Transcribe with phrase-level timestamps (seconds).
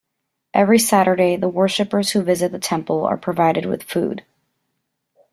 [0.55, 4.25] Every Saturday the worshippers who visit the temple are provided with food.